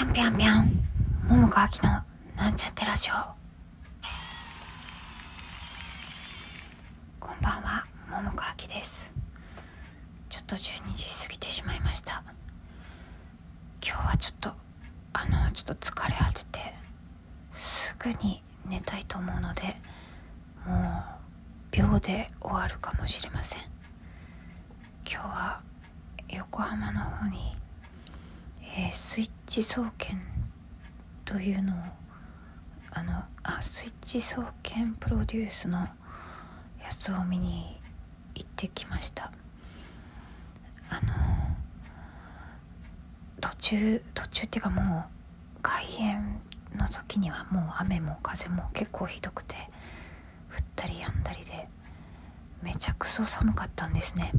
[0.00, 0.88] ぴょんぴょんぴょん。
[1.28, 1.90] 桃川きの
[2.34, 3.12] なんちゃってラジオ。
[7.20, 9.12] こんばんは桃川きです。
[10.30, 12.22] ちょっと12時過ぎてしまいました。
[13.86, 14.52] 今日はちょっと
[15.12, 16.74] あのちょっと疲れ果てて
[17.52, 19.76] すぐに寝たいと思うので
[20.64, 21.04] も
[21.76, 23.62] う秒で終わるかもしれません。
[25.06, 25.60] 今日は
[26.30, 30.20] 横浜の方にー、スイッチ総研
[31.24, 31.76] というのを
[32.92, 37.80] あのあスイッチ総研プロデュースのやつを見に
[38.34, 39.30] 行ってきました。
[40.88, 41.12] あの
[43.40, 45.04] 途中途中っていうかも
[45.58, 46.40] う開演
[46.74, 49.54] の時にはもう雨も風も結構ひどくて
[50.52, 51.68] 降ったりやんだりで
[52.62, 54.32] めちゃくそ寒かったんですね。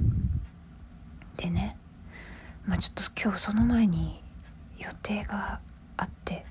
[1.37, 1.77] でね
[2.65, 4.21] まあちょっと今日その前に
[4.81, 5.59] 予定が
[5.97, 6.45] あって、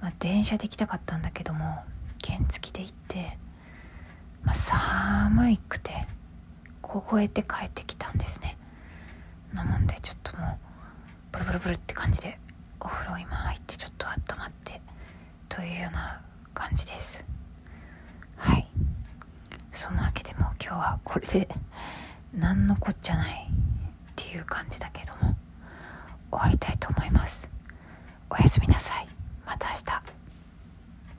[0.00, 1.82] まあ、電車で行きたかったんだけども
[2.26, 3.38] 原付で行って、
[4.42, 5.92] まあ、寒くて
[6.82, 8.56] 凍えて帰ってきたんですね。
[9.52, 10.56] なもんでちょっともう
[11.32, 12.38] ブルブルブルって感じで
[12.80, 14.80] お風呂今入ってちょっと温まって
[15.48, 16.20] というような
[16.52, 17.24] 感じです。
[18.36, 18.68] はい。
[19.72, 21.48] そんなわけでも今日はこれで
[22.32, 25.36] 何のこっちゃないっていう感じだけども
[26.30, 27.48] 終わりたいと思います
[28.30, 29.08] おやすみなさい。
[29.46, 30.23] また明日。